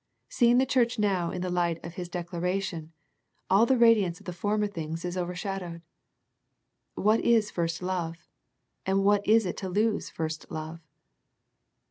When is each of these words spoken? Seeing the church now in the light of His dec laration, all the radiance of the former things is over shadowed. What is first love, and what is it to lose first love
Seeing 0.29 0.57
the 0.57 0.65
church 0.65 0.97
now 0.97 1.29
in 1.29 1.43
the 1.43 1.51
light 1.51 1.77
of 1.85 1.93
His 1.93 2.09
dec 2.09 2.29
laration, 2.29 2.89
all 3.51 3.67
the 3.67 3.77
radiance 3.77 4.19
of 4.19 4.25
the 4.25 4.33
former 4.33 4.65
things 4.65 5.05
is 5.05 5.15
over 5.15 5.35
shadowed. 5.35 5.83
What 6.95 7.19
is 7.19 7.51
first 7.51 7.83
love, 7.83 8.15
and 8.83 9.03
what 9.03 9.21
is 9.27 9.45
it 9.45 9.57
to 9.57 9.69
lose 9.69 10.09
first 10.09 10.49
love 10.49 10.79